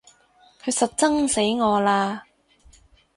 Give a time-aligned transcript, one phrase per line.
[0.63, 2.23] 佢實憎死我啦！